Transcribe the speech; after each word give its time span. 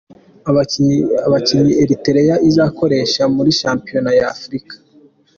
Abakinnyi 1.29 1.73
Eritrea 1.83 2.35
izakoresha 2.49 3.23
muri 3.35 3.49
shampiyona 3.61 4.11
y’Afurika:. 4.19 4.73